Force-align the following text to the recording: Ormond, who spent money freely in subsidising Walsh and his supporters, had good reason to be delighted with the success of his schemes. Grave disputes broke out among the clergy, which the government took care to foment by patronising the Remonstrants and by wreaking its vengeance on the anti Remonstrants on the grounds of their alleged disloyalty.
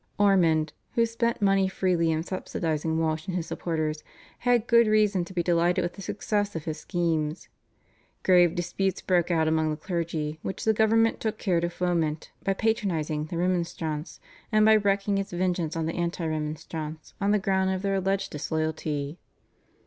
Ormond, 0.17 0.73
who 0.95 1.05
spent 1.05 1.43
money 1.43 1.67
freely 1.67 2.09
in 2.11 2.23
subsidising 2.23 2.97
Walsh 2.97 3.27
and 3.27 3.35
his 3.35 3.45
supporters, 3.45 4.03
had 4.39 4.65
good 4.65 4.87
reason 4.87 5.23
to 5.25 5.31
be 5.35 5.43
delighted 5.43 5.83
with 5.83 5.93
the 5.93 6.01
success 6.01 6.55
of 6.55 6.65
his 6.65 6.79
schemes. 6.79 7.49
Grave 8.23 8.55
disputes 8.55 8.99
broke 8.99 9.29
out 9.29 9.47
among 9.47 9.69
the 9.69 9.77
clergy, 9.77 10.39
which 10.41 10.65
the 10.65 10.73
government 10.73 11.19
took 11.19 11.37
care 11.37 11.59
to 11.61 11.69
foment 11.69 12.31
by 12.43 12.53
patronising 12.55 13.25
the 13.25 13.37
Remonstrants 13.37 14.19
and 14.51 14.65
by 14.65 14.73
wreaking 14.73 15.19
its 15.19 15.33
vengeance 15.33 15.75
on 15.75 15.85
the 15.85 15.93
anti 15.93 16.25
Remonstrants 16.25 17.13
on 17.21 17.29
the 17.29 17.37
grounds 17.37 17.73
of 17.75 17.83
their 17.83 17.93
alleged 17.93 18.31
disloyalty. 18.31 19.19